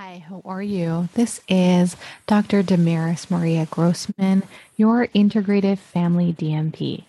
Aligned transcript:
Hi, 0.00 0.24
how 0.28 0.42
are 0.44 0.62
you? 0.62 1.08
This 1.14 1.40
is 1.48 1.96
Dr. 2.28 2.62
Damaris 2.62 3.32
Maria 3.32 3.66
Grossman, 3.66 4.44
your 4.76 5.08
integrative 5.08 5.78
family 5.78 6.32
DNP. 6.34 7.02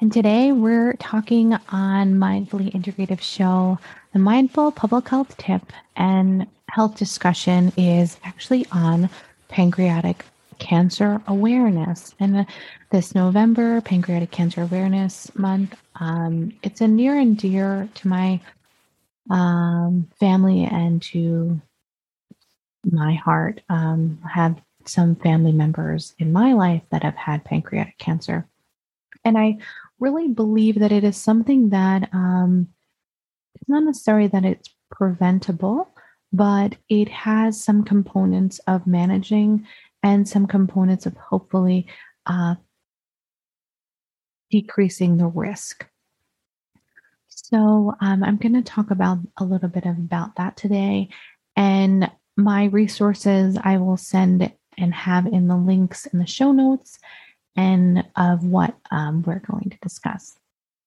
And 0.00 0.12
today 0.12 0.50
we're 0.50 0.94
talking 0.94 1.52
on 1.68 2.14
Mindfully 2.14 2.72
Integrative 2.72 3.20
Show. 3.20 3.78
The 4.12 4.18
Mindful 4.18 4.72
Public 4.72 5.08
Health 5.08 5.36
Tip 5.36 5.72
and 5.94 6.48
Health 6.68 6.96
discussion 6.96 7.72
is 7.76 8.18
actually 8.24 8.66
on 8.72 9.08
pancreatic 9.46 10.24
cancer 10.58 11.22
awareness. 11.28 12.12
And 12.18 12.44
this 12.90 13.14
November, 13.14 13.80
Pancreatic 13.82 14.32
Cancer 14.32 14.62
Awareness 14.62 15.32
Month, 15.36 15.76
um, 16.00 16.52
it's 16.64 16.80
a 16.80 16.88
near 16.88 17.16
and 17.16 17.38
dear 17.38 17.88
to 17.94 18.08
my 18.08 18.40
um, 19.30 20.08
family 20.18 20.64
and 20.64 21.00
to 21.02 21.60
my 22.90 23.14
heart. 23.14 23.60
Um, 23.68 24.18
I 24.24 24.28
have 24.30 24.60
some 24.84 25.16
family 25.16 25.52
members 25.52 26.14
in 26.18 26.32
my 26.32 26.52
life 26.52 26.82
that 26.90 27.02
have 27.02 27.16
had 27.16 27.44
pancreatic 27.44 27.98
cancer. 27.98 28.48
And 29.24 29.38
I 29.38 29.58
really 30.00 30.28
believe 30.28 30.80
that 30.80 30.92
it 30.92 31.04
is 31.04 31.16
something 31.16 31.70
that 31.70 32.08
um, 32.12 32.68
it's 33.54 33.68
not 33.68 33.84
necessarily 33.84 34.26
that 34.28 34.44
it's 34.44 34.68
preventable, 34.90 35.88
but 36.32 36.76
it 36.88 37.08
has 37.08 37.62
some 37.62 37.84
components 37.84 38.58
of 38.66 38.86
managing 38.86 39.66
and 40.02 40.28
some 40.28 40.46
components 40.46 41.06
of 41.06 41.16
hopefully 41.16 41.86
uh, 42.26 42.56
decreasing 44.50 45.16
the 45.16 45.26
risk. 45.26 45.86
So 47.28 47.94
um, 48.00 48.24
I'm 48.24 48.36
going 48.36 48.54
to 48.54 48.62
talk 48.62 48.90
about 48.90 49.18
a 49.36 49.44
little 49.44 49.68
bit 49.68 49.86
about 49.86 50.36
that 50.36 50.56
today. 50.56 51.08
And 51.54 52.10
my 52.36 52.64
resources 52.64 53.58
I 53.62 53.78
will 53.78 53.96
send 53.96 54.52
and 54.78 54.94
have 54.94 55.26
in 55.26 55.48
the 55.48 55.56
links 55.56 56.06
in 56.06 56.18
the 56.18 56.26
show 56.26 56.52
notes 56.52 56.98
and 57.56 58.04
of 58.16 58.44
what 58.44 58.74
um, 58.90 59.22
we're 59.22 59.40
going 59.40 59.70
to 59.70 59.76
discuss. 59.82 60.38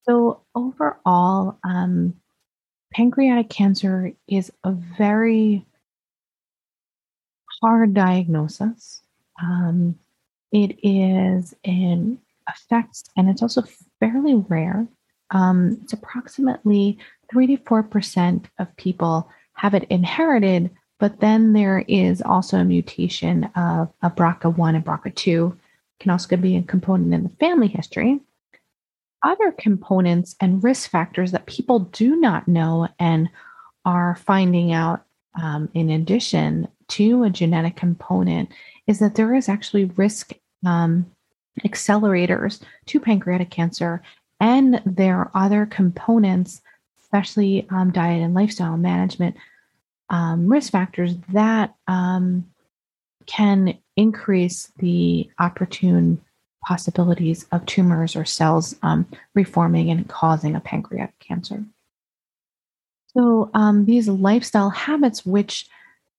So, 0.04 0.42
overall, 0.54 1.58
um, 1.64 2.16
pancreatic 2.94 3.50
cancer 3.50 4.12
is 4.28 4.52
a 4.64 4.72
very 4.72 5.66
hard 7.61 7.94
diagnosis. 7.94 9.02
Um, 9.42 9.98
it 10.52 10.78
is 10.84 11.54
in 11.64 12.20
affects, 12.48 13.04
and 13.17 13.30
it's 13.30 13.42
also 13.42 13.64
fairly 14.00 14.36
rare. 14.36 14.88
Um, 15.32 15.80
it's 15.84 15.94
approximately 15.94 17.00
three 17.32 17.48
to 17.48 17.58
four 17.58 17.84
percent 17.84 18.48
of 18.60 18.76
people 18.78 19.30
have 19.54 19.73
it 19.73 19.86
inherited, 19.89 20.70
but 21.00 21.20
then 21.20 21.54
there 21.54 21.83
is 21.88 22.22
also 22.22 22.58
a 22.58 22.66
mutation 22.66 23.45
of 23.56 23.92
a 24.02 24.10
BRCA1 24.10 24.76
and 24.76 24.86
BRCA2, 24.86 25.58
can 26.00 26.11
also 26.11 26.36
be 26.38 26.58
a 26.58 26.61
component 26.64 27.14
in 27.14 27.23
the 27.23 27.30
family 27.30 27.67
history. 27.67 28.20
Other 29.23 29.52
components 29.52 30.36
and 30.39 30.64
risk 30.64 30.89
factors 30.89 31.32
that 31.32 31.45
people 31.45 31.80
do 31.80 32.16
not 32.17 32.48
know 32.48 32.88
and 33.00 33.30
are 33.86 34.16
finding 34.16 34.72
out 34.73 35.05
um, 35.42 35.70
in 35.73 35.89
addition 35.89 36.67
to 36.88 37.23
a 37.23 37.30
genetic 37.30 37.76
component 37.76 38.50
is 38.88 39.00
that 39.00 39.16
there 39.16 39.34
is 39.34 39.50
actually 39.50 39.86
risk 39.95 40.34
um, 40.66 41.05
accelerators 41.61 42.61
to 42.86 43.00
pancreatic 43.00 43.50
cancer, 43.50 44.02
and 44.39 44.82
there 44.86 45.17
are 45.17 45.32
other 45.34 45.66
components, 45.66 46.61
especially 47.02 47.66
um, 47.70 47.92
diet 47.92 48.22
and 48.22 48.34
lifestyle 48.34 48.78
management, 48.78 49.36
um, 50.10 50.48
risk 50.48 50.71
factors 50.71 51.16
that 51.30 51.76
um, 51.88 52.45
can 53.26 53.77
increase 53.95 54.71
the 54.77 55.30
opportune 55.39 56.21
possibilities 56.64 57.45
of 57.52 57.66
tumors 57.66 58.16
or 58.16 58.26
cells 58.26 58.76
um, 58.82 59.05
reforming 59.33 59.89
and 59.89 60.10
causing 60.10 60.55
a 60.55 60.60
pancreatic 60.60 61.17
cancer. 61.20 61.64
So, 63.16 63.49
um, 63.54 63.86
these 63.86 64.08
lifestyle 64.08 64.71
habits, 64.71 65.26
which 65.26 65.67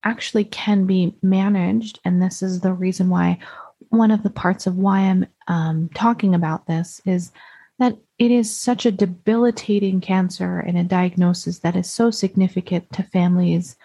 actually 0.04 0.44
can 0.44 0.86
be 0.86 1.14
managed, 1.22 1.98
and 2.04 2.22
this 2.22 2.42
is 2.42 2.60
the 2.60 2.72
reason 2.72 3.10
why 3.10 3.38
one 3.90 4.10
of 4.10 4.22
the 4.22 4.30
parts 4.30 4.66
of 4.66 4.76
why 4.76 5.00
I'm 5.00 5.26
um, 5.48 5.90
talking 5.94 6.34
about 6.34 6.66
this 6.66 7.00
is 7.04 7.32
that 7.78 7.96
it 8.18 8.30
is 8.30 8.54
such 8.54 8.86
a 8.86 8.92
debilitating 8.92 10.00
cancer 10.00 10.60
and 10.60 10.78
a 10.78 10.84
diagnosis 10.84 11.58
that 11.60 11.76
is 11.76 11.90
so 11.90 12.10
significant 12.10 12.90
to 12.92 13.02
families 13.02 13.76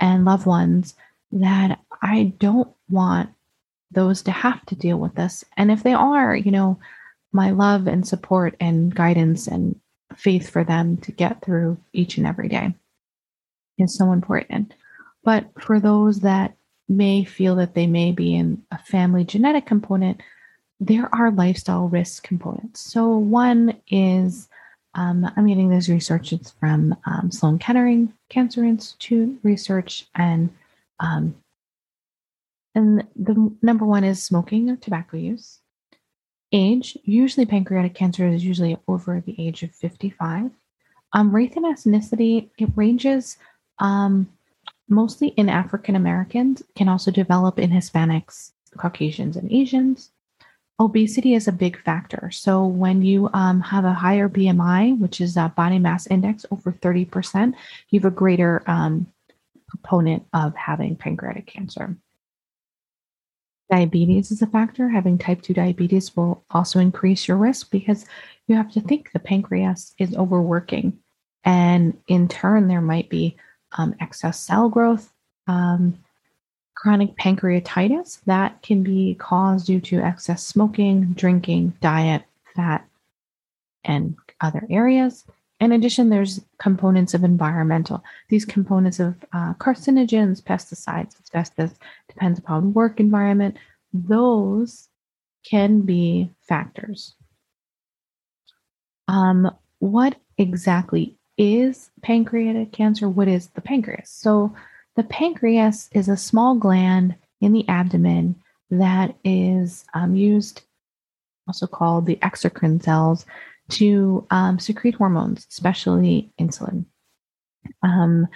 and 0.00 0.24
loved 0.24 0.46
ones 0.46 0.94
that 1.32 1.78
I 2.02 2.34
don't 2.38 2.72
want 2.88 3.30
those 3.90 4.22
to 4.22 4.30
have 4.30 4.64
to 4.66 4.74
deal 4.74 4.98
with 4.98 5.14
this. 5.14 5.44
And 5.56 5.70
if 5.70 5.82
they 5.82 5.92
are, 5.92 6.34
you 6.34 6.50
know, 6.50 6.78
my 7.32 7.50
love 7.50 7.86
and 7.86 8.06
support 8.06 8.56
and 8.60 8.94
guidance 8.94 9.46
and 9.46 9.78
faith 10.16 10.48
for 10.48 10.64
them 10.64 10.96
to 10.98 11.12
get 11.12 11.42
through 11.42 11.76
each 11.92 12.16
and 12.16 12.26
every 12.26 12.48
day 12.48 12.74
is 13.78 13.94
so 13.94 14.12
important. 14.12 14.74
But 15.24 15.46
for 15.60 15.80
those 15.80 16.20
that 16.20 16.54
may 16.88 17.24
feel 17.24 17.56
that 17.56 17.74
they 17.74 17.86
may 17.86 18.12
be 18.12 18.34
in 18.34 18.62
a 18.70 18.78
family 18.78 19.24
genetic 19.24 19.66
component, 19.66 20.20
there 20.80 21.12
are 21.14 21.30
lifestyle 21.30 21.88
risk 21.88 22.24
components. 22.24 22.80
So, 22.80 23.08
one 23.16 23.80
is 23.88 24.48
um, 24.94 25.28
I'm 25.36 25.46
getting 25.46 25.70
those 25.70 25.88
it's 25.88 26.50
from 26.52 26.96
um, 27.06 27.30
Sloan 27.30 27.58
Kettering 27.58 28.12
Cancer 28.28 28.64
Institute 28.64 29.38
research, 29.42 30.06
and 30.14 30.50
um, 31.00 31.34
and 32.74 33.04
the 33.16 33.52
number 33.62 33.84
one 33.84 34.04
is 34.04 34.22
smoking 34.22 34.70
or 34.70 34.76
tobacco 34.76 35.16
use. 35.16 35.60
Age, 36.52 36.96
usually 37.02 37.46
pancreatic 37.46 37.94
cancer 37.94 38.28
is 38.28 38.44
usually 38.44 38.76
over 38.86 39.20
the 39.20 39.34
age 39.38 39.64
of 39.64 39.72
55. 39.72 40.52
Um, 41.12 41.34
race 41.34 41.52
and 41.56 41.64
ethnicity, 41.64 42.50
it 42.58 42.68
ranges 42.76 43.38
um, 43.80 44.28
mostly 44.88 45.28
in 45.28 45.48
African 45.48 45.96
Americans, 45.96 46.62
can 46.76 46.88
also 46.88 47.10
develop 47.10 47.58
in 47.58 47.70
Hispanics, 47.70 48.52
Caucasians, 48.76 49.36
and 49.36 49.50
Asians 49.52 50.10
obesity 50.80 51.34
is 51.34 51.46
a 51.46 51.52
big 51.52 51.80
factor. 51.82 52.30
So 52.32 52.64
when 52.66 53.02
you 53.02 53.30
um, 53.32 53.60
have 53.60 53.84
a 53.84 53.92
higher 53.92 54.28
BMI, 54.28 54.98
which 54.98 55.20
is 55.20 55.36
a 55.36 55.52
body 55.56 55.78
mass 55.78 56.06
index 56.06 56.44
over 56.50 56.72
30%, 56.72 57.54
you 57.90 58.00
have 58.00 58.12
a 58.12 58.14
greater 58.14 58.62
um, 58.66 59.06
component 59.70 60.26
of 60.32 60.54
having 60.56 60.96
pancreatic 60.96 61.46
cancer. 61.46 61.96
Diabetes 63.70 64.30
is 64.30 64.42
a 64.42 64.46
factor. 64.46 64.88
Having 64.88 65.18
type 65.18 65.42
2 65.42 65.54
diabetes 65.54 66.14
will 66.14 66.44
also 66.50 66.78
increase 66.78 67.26
your 67.26 67.36
risk 67.36 67.70
because 67.70 68.04
you 68.46 68.56
have 68.56 68.70
to 68.72 68.80
think 68.80 69.10
the 69.12 69.18
pancreas 69.18 69.94
is 69.98 70.14
overworking. 70.14 70.98
And 71.44 71.98
in 72.06 72.28
turn, 72.28 72.68
there 72.68 72.80
might 72.80 73.08
be 73.08 73.36
um, 73.72 73.94
excess 74.00 74.38
cell 74.38 74.68
growth, 74.68 75.12
um, 75.46 75.98
chronic 76.84 77.16
pancreatitis 77.16 78.20
that 78.26 78.60
can 78.60 78.82
be 78.82 79.14
caused 79.14 79.66
due 79.66 79.80
to 79.80 80.00
excess 80.00 80.44
smoking, 80.44 81.14
drinking, 81.14 81.72
diet, 81.80 82.22
fat, 82.54 82.86
and 83.84 84.14
other 84.42 84.66
areas. 84.68 85.24
In 85.60 85.72
addition, 85.72 86.10
there's 86.10 86.44
components 86.58 87.14
of 87.14 87.24
environmental. 87.24 88.04
These 88.28 88.44
components 88.44 89.00
of 89.00 89.14
uh, 89.32 89.54
carcinogens, 89.54 90.42
pesticides, 90.42 91.18
asbestos, 91.22 91.70
depends 92.06 92.38
upon 92.38 92.74
work 92.74 93.00
environment. 93.00 93.56
Those 93.94 94.90
can 95.42 95.80
be 95.80 96.28
factors. 96.42 97.14
Um, 99.08 99.50
what 99.78 100.16
exactly 100.36 101.16
is 101.38 101.88
pancreatic 102.02 102.72
cancer? 102.72 103.08
What 103.08 103.28
is 103.28 103.46
the 103.48 103.62
pancreas? 103.62 104.10
So, 104.10 104.54
the 104.96 105.04
pancreas 105.04 105.88
is 105.92 106.08
a 106.08 106.16
small 106.16 106.54
gland 106.54 107.16
in 107.40 107.52
the 107.52 107.68
abdomen 107.68 108.36
that 108.70 109.14
is 109.24 109.84
um, 109.94 110.14
used, 110.14 110.62
also 111.46 111.66
called 111.66 112.06
the 112.06 112.16
exocrine 112.16 112.82
cells, 112.82 113.26
to 113.70 114.26
um, 114.30 114.58
secrete 114.58 114.94
hormones, 114.94 115.46
especially 115.50 116.30
insulin. 116.40 116.84
Um, 117.82 118.28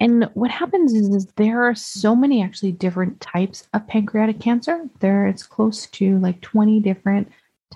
and 0.00 0.28
what 0.34 0.50
happens 0.50 0.92
is, 0.92 1.08
is, 1.08 1.26
there 1.36 1.64
are 1.64 1.74
so 1.74 2.14
many 2.14 2.42
actually 2.42 2.72
different 2.72 3.20
types 3.20 3.66
of 3.72 3.86
pancreatic 3.86 4.40
cancer. 4.40 4.88
There's 5.00 5.42
close 5.42 5.86
to 5.86 6.18
like 6.18 6.40
20 6.42 6.80
different 6.80 7.30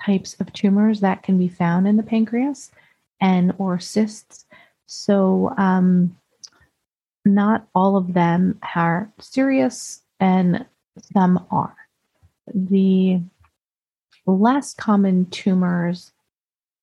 types 0.05 0.37
of 0.41 0.53
tumors 0.53 1.01
that 1.01 1.23
can 1.23 1.39
be 1.39 1.49
found 1.49 1.87
in 1.89 1.97
the 1.97 2.03
pancreas 2.03 2.71
and 3.21 3.55
or 3.59 3.79
cysts. 3.79 4.45
So 4.87 5.55
um, 5.57 6.17
not 7.35 7.67
all 7.75 7.97
of 7.97 8.15
them 8.15 8.59
are 8.75 9.11
serious 9.19 10.03
and 10.19 10.65
some 11.13 11.47
are. 11.51 11.77
The 12.53 13.21
less 14.27 14.75
common 14.75 15.27
tumors 15.27 16.13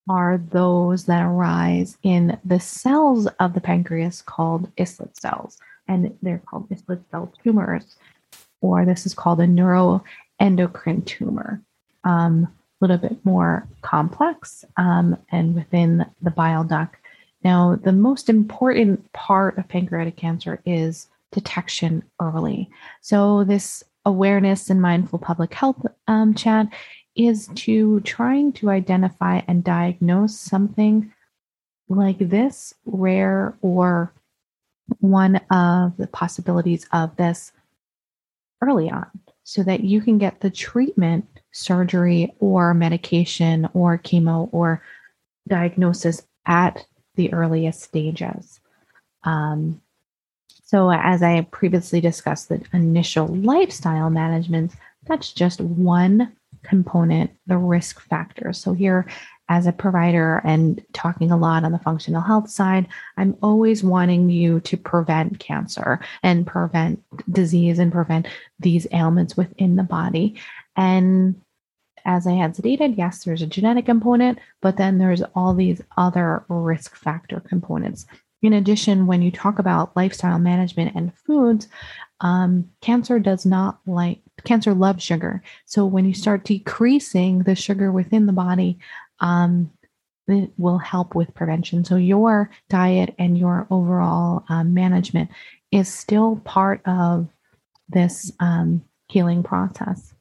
are 0.09 0.37
those 0.37 1.05
that 1.05 1.23
arise 1.23 1.97
in 2.03 2.37
the 2.45 2.59
cells 2.59 3.27
of 3.39 3.53
the 3.53 3.61
pancreas 3.61 4.21
called 4.21 4.71
islet 4.79 5.17
cells, 5.17 5.57
and 5.87 6.17
they're 6.21 6.41
called 6.45 6.67
islet 6.71 7.01
cell 7.11 7.31
tumors, 7.43 7.97
or 8.61 8.85
this 8.85 9.05
is 9.05 9.13
called 9.13 9.41
a 9.41 9.47
neuroendocrine 9.47 11.05
tumor. 11.05 11.61
Um, 12.03 12.47
a 12.79 12.85
little 12.85 12.97
bit 12.97 13.17
more 13.25 13.67
complex 13.81 14.63
um, 14.77 15.17
and 15.31 15.55
within 15.55 16.05
the 16.21 16.31
bile 16.31 16.63
duct. 16.63 16.95
Now, 17.43 17.75
the 17.75 17.91
most 17.91 18.29
important 18.29 19.11
part 19.13 19.57
of 19.57 19.67
pancreatic 19.67 20.17
cancer 20.17 20.61
is 20.65 21.07
detection 21.31 22.03
early. 22.21 22.69
So, 23.01 23.43
this 23.43 23.83
awareness 24.05 24.69
and 24.69 24.81
mindful 24.81 25.19
public 25.19 25.53
health 25.53 25.85
um, 26.07 26.33
chat 26.33 26.67
is 27.15 27.49
to 27.55 27.99
trying 28.01 28.53
to 28.53 28.69
identify 28.69 29.41
and 29.47 29.63
diagnose 29.63 30.39
something 30.39 31.11
like 31.89 32.17
this 32.19 32.73
rare 32.85 33.57
or 33.61 34.13
one 34.99 35.37
of 35.49 35.97
the 35.97 36.07
possibilities 36.07 36.85
of 36.93 37.15
this 37.17 37.51
early 38.61 38.89
on 38.89 39.09
so 39.43 39.63
that 39.63 39.83
you 39.83 40.01
can 40.01 40.17
get 40.17 40.41
the 40.41 40.49
treatment, 40.49 41.25
surgery, 41.51 42.33
or 42.39 42.73
medication, 42.73 43.67
or 43.73 43.97
chemo, 43.97 44.49
or 44.51 44.81
diagnosis 45.47 46.25
at 46.45 46.85
the 47.17 47.33
earliest 47.33 47.81
stages. 47.81 48.61
Um, 49.23 49.81
so, 50.63 50.91
as 50.91 51.21
I 51.23 51.41
previously 51.51 52.01
discussed, 52.01 52.49
the 52.49 52.61
initial 52.73 53.27
lifestyle 53.27 54.09
management, 54.09 54.73
that's 55.05 55.33
just 55.33 55.61
one 55.61 56.33
component, 56.63 57.31
the 57.47 57.57
risk 57.57 58.01
factors. 58.01 58.57
So, 58.57 58.73
here, 58.73 59.05
as 59.49 59.65
a 59.65 59.71
provider 59.71 60.41
and 60.43 60.83
talking 60.93 61.31
a 61.31 61.37
lot 61.37 61.63
on 61.63 61.71
the 61.71 61.79
functional 61.79 62.21
health 62.21 62.49
side, 62.49 62.87
I'm 63.15 63.37
always 63.41 63.83
wanting 63.83 64.29
you 64.29 64.59
to 64.61 64.75
prevent 64.77 65.39
cancer 65.39 65.99
and 66.21 66.45
prevent 66.45 67.01
disease 67.31 67.79
and 67.79 67.91
prevent 67.91 68.27
these 68.59 68.87
ailments 68.91 69.37
within 69.37 69.77
the 69.77 69.83
body. 69.83 70.35
And 70.75 71.41
as 72.07 72.25
I 72.25 72.31
had 72.31 72.55
stated, 72.55 72.97
yes, 72.97 73.23
there's 73.23 73.41
a 73.41 73.47
genetic 73.47 73.85
component, 73.85 74.39
but 74.61 74.77
then 74.77 74.97
there's 74.97 75.21
all 75.35 75.53
these 75.53 75.81
other 75.97 76.43
risk 76.47 76.95
factor 76.95 77.41
components. 77.41 78.07
In 78.41 78.53
addition, 78.53 79.07
when 79.07 79.21
you 79.21 79.29
talk 79.29 79.59
about 79.59 79.95
lifestyle 79.95 80.39
management 80.39 80.95
and 80.95 81.13
foods, 81.13 81.67
um, 82.21 82.69
cancer 82.81 83.19
does 83.19 83.45
not 83.45 83.79
like 83.85 84.19
cancer 84.43 84.73
loves 84.73 85.03
sugar. 85.03 85.43
So 85.65 85.85
when 85.85 86.05
you 86.05 86.13
start 86.13 86.45
decreasing 86.45 87.43
the 87.43 87.55
sugar 87.55 87.91
within 87.91 88.25
the 88.25 88.33
body, 88.33 88.79
um, 89.19 89.71
it 90.27 90.51
will 90.57 90.77
help 90.77 91.13
with 91.13 91.33
prevention. 91.33 91.83
So 91.83 91.95
your 91.95 92.49
diet 92.69 93.15
and 93.19 93.37
your 93.37 93.67
overall 93.69 94.43
um, 94.49 94.73
management 94.73 95.29
is 95.71 95.93
still 95.93 96.37
part 96.45 96.81
of 96.85 97.27
this 97.89 98.31
um, 98.39 98.83
healing 99.09 99.43
process. 99.43 100.13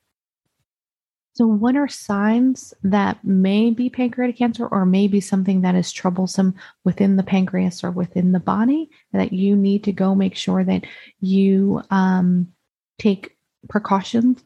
So, 1.36 1.46
what 1.46 1.76
are 1.76 1.86
signs 1.86 2.72
that 2.82 3.22
may 3.22 3.68
be 3.68 3.90
pancreatic 3.90 4.38
cancer 4.38 4.66
or 4.66 4.86
maybe 4.86 5.20
something 5.20 5.60
that 5.60 5.74
is 5.74 5.92
troublesome 5.92 6.54
within 6.82 7.16
the 7.16 7.22
pancreas 7.22 7.84
or 7.84 7.90
within 7.90 8.32
the 8.32 8.40
body 8.40 8.88
that 9.12 9.34
you 9.34 9.54
need 9.54 9.84
to 9.84 9.92
go 9.92 10.14
make 10.14 10.34
sure 10.34 10.64
that 10.64 10.86
you 11.20 11.82
um, 11.90 12.50
take 12.98 13.36
precautions? 13.68 14.44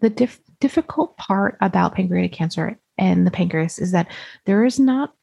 The 0.00 0.10
dif- 0.10 0.40
difficult 0.58 1.16
part 1.16 1.58
about 1.60 1.94
pancreatic 1.94 2.32
cancer 2.32 2.76
and 2.98 3.24
the 3.24 3.30
pancreas 3.30 3.78
is 3.78 3.92
that 3.92 4.08
there 4.44 4.64
is 4.64 4.80
not 4.80 5.14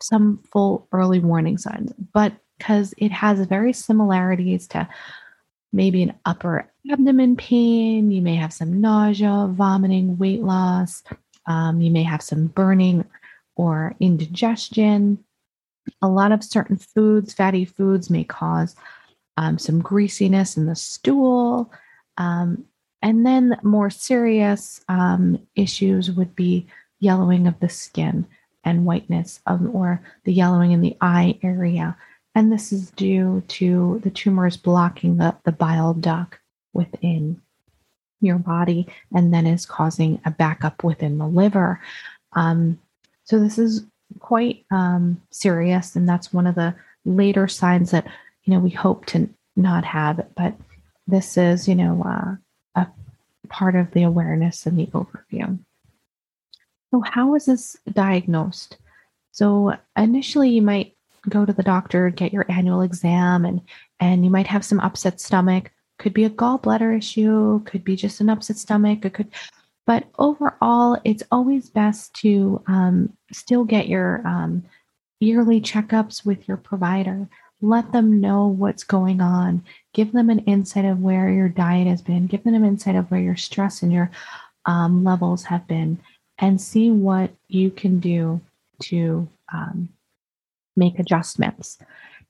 some 0.00 0.40
full 0.52 0.86
early 0.92 1.18
warning 1.18 1.58
signs, 1.58 1.92
but 2.14 2.32
because 2.58 2.94
it 2.96 3.10
has 3.10 3.40
very 3.40 3.72
similarities 3.72 4.68
to 4.68 4.88
maybe 5.72 6.04
an 6.04 6.14
upper 6.24 6.69
abdomen 6.90 7.36
pain, 7.36 8.10
you 8.10 8.22
may 8.22 8.36
have 8.36 8.52
some 8.52 8.80
nausea, 8.80 9.48
vomiting, 9.50 10.18
weight 10.18 10.42
loss, 10.42 11.02
um, 11.46 11.80
you 11.80 11.90
may 11.90 12.02
have 12.02 12.22
some 12.22 12.46
burning 12.46 13.04
or 13.56 13.94
indigestion. 14.00 15.22
A 16.02 16.08
lot 16.08 16.32
of 16.32 16.44
certain 16.44 16.76
foods, 16.76 17.34
fatty 17.34 17.64
foods, 17.64 18.10
may 18.10 18.24
cause 18.24 18.76
um, 19.36 19.58
some 19.58 19.80
greasiness 19.80 20.56
in 20.56 20.66
the 20.66 20.76
stool. 20.76 21.72
Um, 22.16 22.64
and 23.02 23.24
then 23.24 23.56
more 23.62 23.90
serious 23.90 24.82
um, 24.88 25.38
issues 25.56 26.10
would 26.10 26.36
be 26.36 26.66
yellowing 27.00 27.46
of 27.46 27.58
the 27.60 27.68
skin 27.68 28.26
and 28.64 28.84
whiteness 28.84 29.40
of, 29.46 29.74
or 29.74 30.02
the 30.24 30.32
yellowing 30.32 30.72
in 30.72 30.82
the 30.82 30.96
eye 31.00 31.38
area. 31.42 31.96
And 32.34 32.52
this 32.52 32.72
is 32.72 32.90
due 32.90 33.42
to 33.48 34.00
the 34.04 34.10
tumors 34.10 34.56
blocking 34.56 35.16
the, 35.16 35.34
the 35.44 35.52
bile 35.52 35.94
duct 35.94 36.39
within 36.72 37.40
your 38.20 38.38
body 38.38 38.86
and 39.14 39.32
then 39.32 39.46
is 39.46 39.66
causing 39.66 40.20
a 40.24 40.30
backup 40.30 40.84
within 40.84 41.18
the 41.18 41.26
liver. 41.26 41.80
Um, 42.34 42.78
so 43.24 43.38
this 43.38 43.58
is 43.58 43.84
quite 44.18 44.64
um, 44.70 45.20
serious, 45.30 45.96
and 45.96 46.08
that's 46.08 46.32
one 46.32 46.46
of 46.46 46.54
the 46.54 46.74
later 47.04 47.48
signs 47.48 47.90
that 47.92 48.06
you 48.44 48.52
know 48.52 48.60
we 48.60 48.70
hope 48.70 49.06
to 49.06 49.28
not 49.56 49.84
have. 49.84 50.26
But 50.36 50.54
this 51.06 51.36
is 51.36 51.68
you 51.68 51.74
know 51.74 52.02
uh, 52.04 52.34
a 52.74 52.88
part 53.48 53.76
of 53.76 53.90
the 53.92 54.02
awareness 54.02 54.66
and 54.66 54.78
the 54.78 54.86
overview. 54.86 55.58
So, 56.90 57.02
how 57.04 57.34
is 57.34 57.46
this 57.46 57.76
diagnosed? 57.92 58.78
So, 59.30 59.76
initially, 59.96 60.50
you 60.50 60.62
might 60.62 60.96
go 61.28 61.44
to 61.44 61.52
the 61.52 61.62
doctor, 61.62 62.10
get 62.10 62.32
your 62.32 62.46
annual 62.50 62.82
exam, 62.82 63.44
and 63.44 63.60
and 64.00 64.24
you 64.24 64.30
might 64.30 64.48
have 64.48 64.64
some 64.64 64.80
upset 64.80 65.20
stomach. 65.20 65.70
Could 66.00 66.14
be 66.14 66.24
a 66.24 66.30
gallbladder 66.30 66.96
issue. 66.96 67.62
Could 67.64 67.84
be 67.84 67.94
just 67.94 68.22
an 68.22 68.30
upset 68.30 68.56
stomach. 68.56 69.04
It 69.04 69.12
could, 69.12 69.28
but 69.86 70.04
overall, 70.18 70.98
it's 71.04 71.22
always 71.30 71.68
best 71.68 72.14
to 72.22 72.62
um, 72.66 73.12
still 73.32 73.64
get 73.64 73.86
your 73.86 74.26
um, 74.26 74.64
yearly 75.20 75.60
checkups 75.60 76.24
with 76.24 76.48
your 76.48 76.56
provider. 76.56 77.28
Let 77.60 77.92
them 77.92 78.18
know 78.18 78.46
what's 78.46 78.82
going 78.82 79.20
on. 79.20 79.62
Give 79.92 80.12
them 80.12 80.30
an 80.30 80.38
insight 80.40 80.86
of 80.86 81.00
where 81.00 81.30
your 81.30 81.50
diet 81.50 81.86
has 81.86 82.00
been. 82.00 82.26
Give 82.26 82.42
them 82.44 82.54
an 82.54 82.64
insight 82.64 82.96
of 82.96 83.10
where 83.10 83.20
your 83.20 83.36
stress 83.36 83.82
and 83.82 83.92
your 83.92 84.10
um, 84.64 85.04
levels 85.04 85.44
have 85.44 85.66
been 85.66 86.00
and 86.38 86.58
see 86.58 86.90
what 86.90 87.30
you 87.48 87.70
can 87.70 88.00
do 88.00 88.40
to 88.84 89.28
um, 89.52 89.90
make 90.76 90.98
adjustments. 90.98 91.76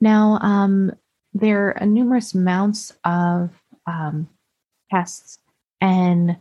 Now, 0.00 0.40
um, 0.42 0.92
there 1.32 1.76
are 1.80 1.86
numerous 1.86 2.34
amounts 2.34 2.92
of 3.04 3.50
um, 3.86 4.28
tests, 4.90 5.38
and 5.80 6.36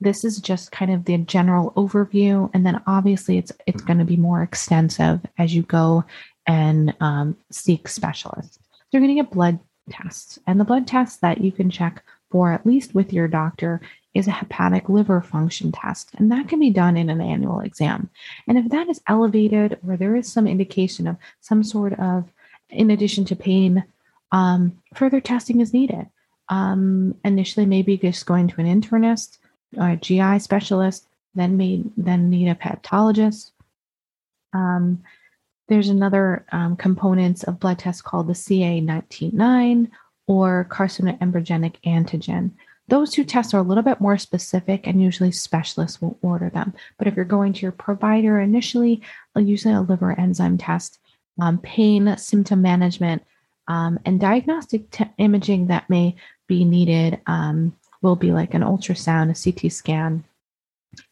this 0.00 0.24
is 0.24 0.38
just 0.38 0.72
kind 0.72 0.92
of 0.92 1.04
the 1.04 1.18
general 1.18 1.72
overview. 1.72 2.50
And 2.52 2.66
then 2.66 2.82
obviously, 2.86 3.38
it's 3.38 3.52
it's 3.66 3.82
going 3.82 3.98
to 3.98 4.04
be 4.04 4.16
more 4.16 4.42
extensive 4.42 5.20
as 5.38 5.54
you 5.54 5.62
go 5.62 6.04
and 6.46 6.94
um, 7.00 7.36
seek 7.50 7.88
specialists. 7.88 8.58
So 8.72 8.84
you're 8.92 9.02
going 9.02 9.16
to 9.16 9.22
get 9.22 9.32
blood 9.32 9.58
tests, 9.90 10.38
and 10.46 10.60
the 10.60 10.64
blood 10.64 10.86
tests 10.86 11.18
that 11.18 11.40
you 11.40 11.52
can 11.52 11.70
check 11.70 12.02
for 12.30 12.52
at 12.52 12.66
least 12.66 12.94
with 12.94 13.12
your 13.12 13.28
doctor 13.28 13.80
is 14.12 14.28
a 14.28 14.32
hepatic 14.32 14.88
liver 14.88 15.20
function 15.20 15.72
test, 15.72 16.10
and 16.18 16.30
that 16.30 16.48
can 16.48 16.60
be 16.60 16.70
done 16.70 16.96
in 16.96 17.10
an 17.10 17.20
annual 17.20 17.60
exam. 17.60 18.08
And 18.46 18.58
if 18.58 18.68
that 18.68 18.88
is 18.88 19.00
elevated 19.08 19.78
or 19.86 19.96
there 19.96 20.14
is 20.14 20.30
some 20.30 20.46
indication 20.46 21.06
of 21.06 21.16
some 21.40 21.64
sort 21.64 21.98
of, 21.98 22.24
in 22.70 22.90
addition 22.90 23.24
to 23.26 23.36
pain, 23.36 23.84
um, 24.32 24.76
further 24.94 25.20
testing 25.20 25.60
is 25.60 25.72
needed. 25.72 26.06
Um, 26.48 27.14
initially, 27.24 27.66
maybe 27.66 27.96
just 27.96 28.26
going 28.26 28.48
to 28.48 28.60
an 28.60 28.80
internist 28.80 29.38
or 29.76 29.90
a 29.90 29.96
GI 29.96 30.40
specialist, 30.40 31.06
then 31.34 31.56
may 31.56 31.82
then 31.96 32.30
need 32.30 32.48
a 32.48 32.54
pathologist. 32.54 33.52
Um, 34.52 35.02
there's 35.68 35.88
another 35.88 36.44
um, 36.52 36.76
components 36.76 37.42
of 37.44 37.58
blood 37.58 37.78
test 37.78 38.04
called 38.04 38.26
the 38.26 38.34
CA199 38.34 39.90
or 40.26 40.66
carcinoembryogenic 40.70 41.76
antigen. 41.86 42.50
Those 42.88 43.10
two 43.10 43.24
tests 43.24 43.54
are 43.54 43.60
a 43.60 43.62
little 43.62 43.82
bit 43.82 44.00
more 44.00 44.18
specific 44.18 44.86
and 44.86 45.02
usually 45.02 45.32
specialists 45.32 46.02
will 46.02 46.18
order 46.20 46.50
them. 46.50 46.74
But 46.98 47.06
if 47.06 47.16
you're 47.16 47.24
going 47.24 47.54
to 47.54 47.62
your 47.62 47.72
provider 47.72 48.40
initially, 48.40 49.00
usually 49.34 49.74
a 49.74 49.80
liver 49.80 50.18
enzyme 50.18 50.58
test, 50.58 50.98
um, 51.40 51.58
pain, 51.58 52.16
symptom 52.16 52.62
management, 52.62 53.22
um, 53.68 53.98
and 54.04 54.20
diagnostic 54.20 54.84
imaging 55.18 55.68
that 55.68 55.88
may 55.88 56.16
be 56.46 56.64
needed 56.64 57.20
um, 57.26 57.74
will 58.02 58.16
be 58.16 58.32
like 58.32 58.54
an 58.54 58.62
ultrasound, 58.62 59.30
a 59.30 59.52
CT 59.52 59.72
scan, 59.72 60.24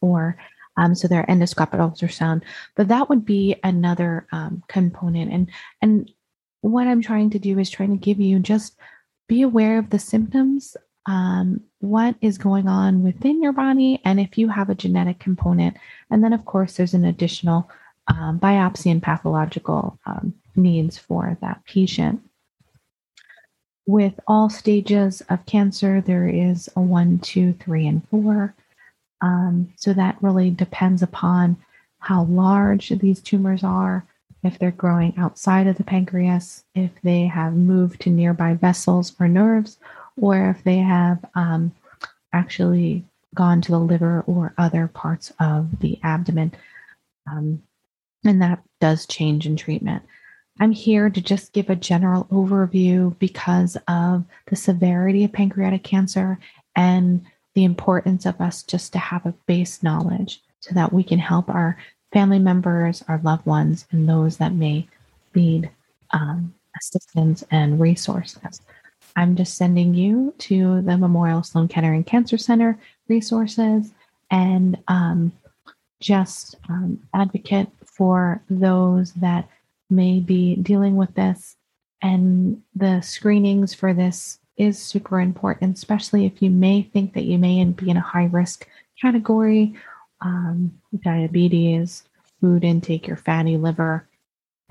or 0.00 0.36
um, 0.76 0.94
so 0.94 1.08
their 1.08 1.24
endoscopic 1.24 1.78
ultrasound. 1.78 2.42
But 2.76 2.88
that 2.88 3.08
would 3.08 3.24
be 3.24 3.56
another 3.64 4.26
um, 4.32 4.62
component. 4.68 5.32
And 5.32 5.50
and 5.80 6.10
what 6.60 6.86
I'm 6.86 7.02
trying 7.02 7.30
to 7.30 7.38
do 7.38 7.58
is 7.58 7.70
trying 7.70 7.90
to 7.90 8.04
give 8.04 8.20
you 8.20 8.38
just 8.38 8.76
be 9.28 9.42
aware 9.42 9.78
of 9.78 9.90
the 9.90 9.98
symptoms, 9.98 10.76
um, 11.06 11.60
what 11.80 12.14
is 12.20 12.38
going 12.38 12.68
on 12.68 13.02
within 13.02 13.42
your 13.42 13.52
body, 13.52 14.00
and 14.04 14.20
if 14.20 14.38
you 14.38 14.48
have 14.48 14.70
a 14.70 14.74
genetic 14.74 15.18
component. 15.18 15.76
And 16.10 16.22
then, 16.22 16.32
of 16.32 16.44
course, 16.44 16.76
there's 16.76 16.94
an 16.94 17.04
additional 17.04 17.70
um, 18.08 18.38
biopsy 18.38 18.90
and 18.90 19.02
pathological 19.02 19.98
um, 20.06 20.34
needs 20.56 20.98
for 20.98 21.36
that 21.40 21.64
patient. 21.64 22.20
With 23.86 24.18
all 24.26 24.48
stages 24.48 25.22
of 25.28 25.44
cancer, 25.46 26.00
there 26.00 26.28
is 26.28 26.68
a 26.76 26.80
one, 26.80 27.18
two, 27.18 27.52
three, 27.54 27.86
and 27.86 28.06
four. 28.08 28.54
Um, 29.20 29.72
so 29.76 29.92
that 29.92 30.16
really 30.20 30.50
depends 30.50 31.02
upon 31.02 31.56
how 31.98 32.24
large 32.24 32.90
these 32.90 33.20
tumors 33.20 33.62
are, 33.62 34.04
if 34.42 34.58
they're 34.58 34.72
growing 34.72 35.14
outside 35.16 35.66
of 35.68 35.76
the 35.76 35.84
pancreas, 35.84 36.64
if 36.74 36.90
they 37.02 37.26
have 37.26 37.54
moved 37.54 38.00
to 38.02 38.10
nearby 38.10 38.54
vessels 38.54 39.14
or 39.20 39.28
nerves, 39.28 39.78
or 40.20 40.50
if 40.50 40.64
they 40.64 40.78
have 40.78 41.24
um, 41.34 41.72
actually 42.32 43.04
gone 43.34 43.60
to 43.60 43.70
the 43.70 43.78
liver 43.78 44.22
or 44.26 44.52
other 44.58 44.88
parts 44.88 45.32
of 45.38 45.80
the 45.80 45.98
abdomen. 46.02 46.52
Um, 47.30 47.62
and 48.24 48.40
that 48.42 48.62
does 48.80 49.06
change 49.06 49.46
in 49.46 49.56
treatment. 49.56 50.02
I'm 50.60 50.72
here 50.72 51.08
to 51.10 51.20
just 51.20 51.52
give 51.52 51.70
a 51.70 51.76
general 51.76 52.26
overview 52.30 53.18
because 53.18 53.76
of 53.88 54.24
the 54.46 54.56
severity 54.56 55.24
of 55.24 55.32
pancreatic 55.32 55.82
cancer 55.82 56.38
and 56.76 57.24
the 57.54 57.64
importance 57.64 58.26
of 58.26 58.40
us 58.40 58.62
just 58.62 58.92
to 58.92 58.98
have 58.98 59.26
a 59.26 59.34
base 59.46 59.82
knowledge 59.82 60.42
so 60.60 60.74
that 60.74 60.92
we 60.92 61.02
can 61.02 61.18
help 61.18 61.48
our 61.48 61.76
family 62.12 62.38
members, 62.38 63.02
our 63.08 63.20
loved 63.24 63.46
ones, 63.46 63.86
and 63.90 64.08
those 64.08 64.36
that 64.36 64.52
may 64.52 64.86
need 65.34 65.70
um, 66.10 66.54
assistance 66.78 67.42
and 67.50 67.80
resources. 67.80 68.60
I'm 69.16 69.36
just 69.36 69.56
sending 69.56 69.94
you 69.94 70.34
to 70.38 70.82
the 70.82 70.96
Memorial 70.96 71.42
Sloan 71.42 71.68
Kettering 71.68 72.04
Cancer 72.04 72.38
Center 72.38 72.78
resources 73.08 73.92
and 74.30 74.78
um, 74.88 75.32
just 76.00 76.56
um, 76.68 77.00
advocate 77.14 77.68
for 77.92 78.42
those 78.48 79.12
that 79.14 79.48
may 79.90 80.20
be 80.20 80.56
dealing 80.56 80.96
with 80.96 81.14
this. 81.14 81.56
And 82.00 82.62
the 82.74 83.00
screenings 83.00 83.74
for 83.74 83.92
this 83.94 84.38
is 84.56 84.78
super 84.78 85.20
important, 85.20 85.76
especially 85.76 86.26
if 86.26 86.42
you 86.42 86.50
may 86.50 86.82
think 86.82 87.14
that 87.14 87.24
you 87.24 87.38
may 87.38 87.64
be 87.64 87.90
in 87.90 87.96
a 87.96 88.00
high 88.00 88.26
risk 88.26 88.66
category, 89.00 89.74
um, 90.20 90.72
diabetes, 91.04 92.04
food 92.40 92.64
intake, 92.64 93.06
your 93.06 93.16
fatty 93.16 93.56
liver, 93.56 94.06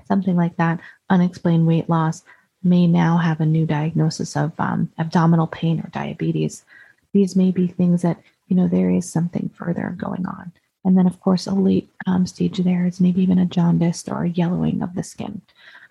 something 0.06 0.36
like 0.36 0.56
that, 0.56 0.80
unexplained 1.10 1.66
weight 1.66 1.88
loss, 1.88 2.22
may 2.62 2.86
now 2.86 3.16
have 3.16 3.40
a 3.40 3.46
new 3.46 3.66
diagnosis 3.66 4.36
of 4.36 4.52
um, 4.58 4.90
abdominal 4.98 5.46
pain 5.46 5.80
or 5.80 5.88
diabetes. 5.88 6.64
These 7.12 7.34
may 7.34 7.50
be 7.50 7.66
things 7.66 8.02
that, 8.02 8.22
you 8.48 8.56
know, 8.56 8.68
there 8.68 8.90
is 8.90 9.10
something 9.10 9.50
further 9.54 9.94
going 9.96 10.26
on. 10.26 10.52
And 10.84 10.98
then, 10.98 11.06
of 11.06 11.20
course, 11.20 11.46
a 11.46 11.54
late 11.54 11.88
um, 12.06 12.26
stage 12.26 12.58
there 12.58 12.86
is 12.86 13.00
maybe 13.00 13.22
even 13.22 13.38
a 13.38 13.46
jaundice 13.46 14.08
or 14.08 14.24
a 14.24 14.30
yellowing 14.30 14.82
of 14.82 14.94
the 14.94 15.02
skin. 15.02 15.40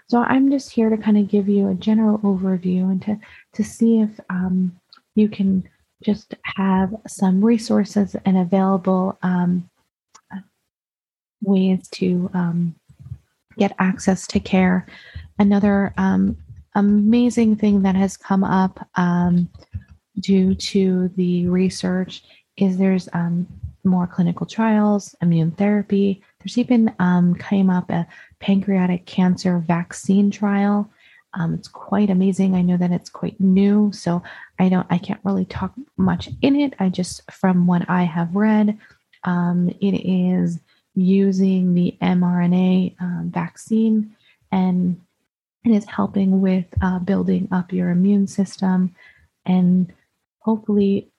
So 0.07 0.19
I'm 0.19 0.51
just 0.51 0.71
here 0.71 0.89
to 0.89 0.97
kind 0.97 1.17
of 1.17 1.29
give 1.29 1.47
you 1.47 1.69
a 1.69 1.73
general 1.73 2.19
overview 2.19 2.91
and 2.91 3.01
to 3.03 3.17
to 3.53 3.63
see 3.63 4.01
if 4.01 4.19
um, 4.29 4.77
you 5.15 5.29
can 5.29 5.63
just 6.03 6.35
have 6.43 6.93
some 7.07 7.43
resources 7.43 8.15
and 8.25 8.37
available 8.37 9.17
um, 9.21 9.69
ways 11.41 11.87
to 11.89 12.29
um, 12.33 12.75
get 13.57 13.73
access 13.79 14.27
to 14.27 14.39
care. 14.39 14.85
Another 15.39 15.93
um, 15.97 16.37
amazing 16.75 17.55
thing 17.55 17.81
that 17.83 17.95
has 17.95 18.17
come 18.17 18.43
up 18.43 18.87
um, 18.95 19.49
due 20.19 20.55
to 20.55 21.09
the 21.15 21.47
research 21.47 22.23
is 22.57 22.77
there's 22.77 23.09
um, 23.13 23.47
more 23.83 24.07
clinical 24.07 24.45
trials, 24.45 25.15
immune 25.21 25.51
therapy. 25.51 26.21
There's 26.39 26.57
even 26.57 26.93
um, 26.99 27.35
came 27.35 27.69
up 27.69 27.89
a 27.89 28.07
pancreatic 28.39 29.05
cancer 29.05 29.59
vaccine 29.59 30.31
trial. 30.31 30.89
Um, 31.33 31.53
it's 31.53 31.67
quite 31.67 32.09
amazing. 32.09 32.55
I 32.55 32.61
know 32.61 32.77
that 32.77 32.91
it's 32.91 33.09
quite 33.09 33.39
new, 33.39 33.91
so 33.93 34.21
I 34.59 34.69
don't, 34.69 34.87
I 34.89 34.97
can't 34.97 35.21
really 35.23 35.45
talk 35.45 35.73
much 35.97 36.29
in 36.41 36.55
it. 36.55 36.73
I 36.79 36.89
just, 36.89 37.29
from 37.31 37.67
what 37.67 37.89
I 37.89 38.03
have 38.03 38.35
read, 38.35 38.77
um, 39.23 39.69
it 39.79 39.93
is 39.93 40.59
using 40.93 41.73
the 41.73 41.97
mRNA 42.01 42.95
um, 42.99 43.31
vaccine 43.33 44.15
and 44.51 44.99
it 45.63 45.71
is 45.71 45.85
helping 45.85 46.41
with 46.41 46.65
uh, 46.81 46.99
building 46.99 47.47
up 47.51 47.71
your 47.71 47.89
immune 47.89 48.27
system 48.27 48.93
and 49.45 49.93
hopefully 50.39 51.10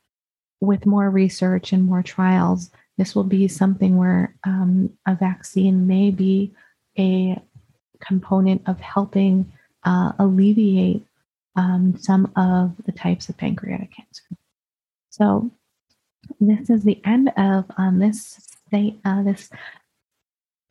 with 0.63 0.87
more 0.87 1.11
research 1.11 1.73
and 1.73 1.85
more 1.85 2.03
trials, 2.03 2.71
this 2.97 3.17
will 3.17 3.25
be 3.25 3.49
something 3.49 3.97
where 3.97 4.35
um, 4.45 4.91
a 5.07 5.15
vaccine 5.17 5.87
may 5.89 6.11
be 6.11 6.53
a 6.97 7.37
component 8.01 8.63
of 8.67 8.79
helping 8.81 9.51
uh, 9.85 10.13
alleviate 10.21 11.05
um, 11.57 11.97
some 11.99 12.31
of 12.37 12.75
the 12.87 12.93
types 12.93 13.29
of 13.29 13.37
pancreatic 13.37 13.91
cancer. 13.93 14.23
So, 15.11 15.51
this 16.41 16.71
is 16.71 16.85
the 16.85 17.01
end 17.05 17.33
of 17.37 17.65
um, 17.77 17.99
this 17.99 18.39
state, 18.69 19.01
uh, 19.05 19.23
this 19.25 19.51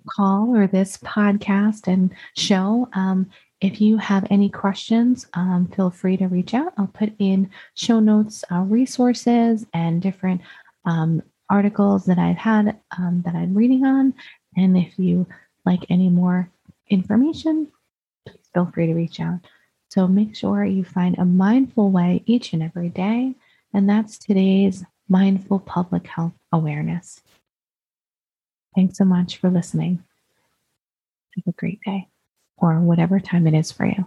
call 0.10 0.56
or 0.56 0.68
this 0.68 0.98
podcast 0.98 1.88
and 1.92 2.12
show. 2.38 2.88
Um, 2.94 3.30
if 3.62 3.80
you 3.80 3.98
have 3.98 4.26
any 4.32 4.50
questions, 4.50 5.28
um, 5.36 5.68
feel 5.68 5.92
free 5.92 6.18
to 6.18 6.28
reach 6.28 6.56
out. 6.56 6.74
I'll 6.78 6.88
put 6.88 7.14
in 7.20 7.50
show 7.76 8.00
notes, 8.00 8.44
uh, 8.52 8.62
resources, 8.62 9.66
and 9.74 10.02
different 10.02 10.42
um, 10.86 11.22
articles 11.50 12.06
that 12.06 12.18
I've 12.18 12.38
had 12.38 12.80
um, 12.98 13.22
that 13.24 13.36
I'm 13.36 13.54
reading 13.54 13.86
on. 13.86 14.16
And 14.58 14.76
if 14.76 14.98
you 14.98 15.28
like 15.64 15.86
any 15.90 16.10
more 16.10 16.50
information, 16.90 17.68
please 18.26 18.50
feel 18.52 18.70
free 18.74 18.88
to 18.88 18.96
reach 18.96 19.20
out. 19.20 19.40
So 19.90 20.08
make 20.08 20.36
sure 20.36 20.66
you 20.66 20.84
find 20.84 21.18
a 21.18 21.26
mindful 21.26 21.92
way 21.92 22.24
each 22.26 22.54
and 22.54 22.64
every 22.64 22.90
day. 22.90 23.36
And 23.74 23.88
that's 23.88 24.18
today's 24.18 24.84
mindful 25.08 25.60
public 25.60 26.08
health 26.08 26.34
awareness. 26.52 27.22
Thanks 28.74 28.98
so 28.98 29.06
much 29.06 29.38
for 29.38 29.50
listening. 29.52 30.04
Have 31.36 31.54
a 31.54 31.58
great 31.58 31.80
day 31.86 32.11
or 32.62 32.80
whatever 32.80 33.20
time 33.20 33.48
it 33.48 33.54
is 33.54 33.72
for 33.72 33.86
you. 33.86 34.06